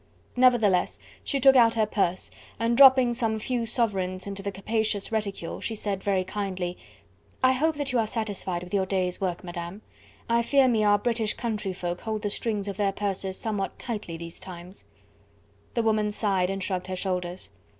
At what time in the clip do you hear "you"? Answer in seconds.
7.91-7.99